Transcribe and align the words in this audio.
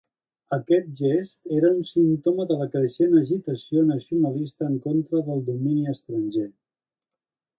Aquest 0.55 0.87
gest 1.01 1.49
era 1.57 1.69
un 1.79 1.83
símptoma 1.89 2.47
de 2.51 2.57
la 2.61 2.67
creixent 2.75 3.13
agitació 3.21 3.85
nacionalista 3.91 4.69
en 4.71 4.81
contra 4.89 5.23
del 5.29 5.47
domini 5.53 5.95
estranger. 5.97 6.49